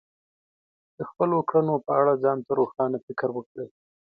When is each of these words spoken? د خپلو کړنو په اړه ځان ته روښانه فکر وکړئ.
د 0.97 0.99
خپلو 1.09 1.37
کړنو 1.49 1.75
په 1.85 1.91
اړه 1.99 2.13
ځان 2.23 2.37
ته 2.45 2.51
روښانه 2.59 2.97
فکر 3.05 3.29
وکړئ. 3.33 3.67